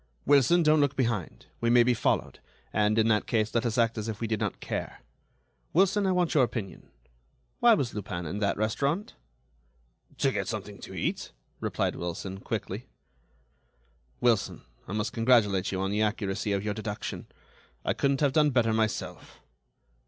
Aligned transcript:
"Wilson, 0.25 0.63
don't 0.63 0.79
look 0.79 0.95
behind. 0.95 1.45
We 1.59 1.69
may 1.69 1.83
be 1.83 1.93
followed, 1.93 2.39
and, 2.73 2.97
in 2.97 3.07
that 3.09 3.27
case, 3.27 3.53
let 3.53 3.67
us 3.67 3.77
act 3.77 3.99
as 3.99 4.07
if 4.09 4.19
we 4.19 4.25
did 4.25 4.39
not 4.39 4.59
care. 4.59 5.01
Wilson, 5.73 6.07
I 6.07 6.11
want 6.11 6.33
your 6.33 6.43
opinion: 6.43 6.89
why 7.59 7.75
was 7.75 7.93
Lupin 7.93 8.25
in 8.25 8.39
that 8.39 8.57
restaurant?" 8.57 9.13
"To 10.17 10.31
get 10.31 10.47
something 10.47 10.79
to 10.79 10.95
eat," 10.95 11.33
replied 11.59 11.95
Wilson, 11.95 12.39
quickly. 12.39 12.87
"Wilson, 14.19 14.63
I 14.87 14.93
must 14.93 15.13
congratulate 15.13 15.71
you 15.71 15.79
on 15.81 15.91
the 15.91 16.01
accuracy 16.01 16.51
of 16.51 16.63
your 16.65 16.73
deduction. 16.73 17.27
I 17.85 17.93
couldn't 17.93 18.21
have 18.21 18.33
done 18.33 18.49
better 18.49 18.73
myself." 18.73 19.39